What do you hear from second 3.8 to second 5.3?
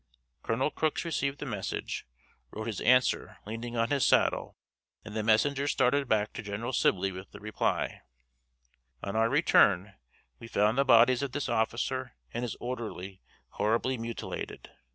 his saddle, and the